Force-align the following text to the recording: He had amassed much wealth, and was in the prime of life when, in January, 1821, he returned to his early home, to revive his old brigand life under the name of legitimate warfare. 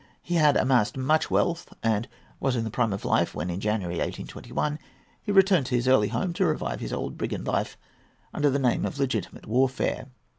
He 0.23 0.33
had 0.33 0.57
amassed 0.57 0.97
much 0.97 1.29
wealth, 1.29 1.71
and 1.83 2.07
was 2.39 2.55
in 2.55 2.63
the 2.63 2.71
prime 2.71 2.91
of 2.91 3.05
life 3.05 3.35
when, 3.35 3.51
in 3.51 3.59
January, 3.59 3.97
1821, 3.97 4.79
he 5.21 5.31
returned 5.31 5.67
to 5.67 5.75
his 5.75 5.87
early 5.87 6.07
home, 6.07 6.33
to 6.33 6.45
revive 6.47 6.79
his 6.79 6.91
old 6.91 7.19
brigand 7.19 7.45
life 7.45 7.77
under 8.33 8.49
the 8.49 8.57
name 8.57 8.83
of 8.83 8.97
legitimate 8.97 9.45
warfare. 9.45 10.07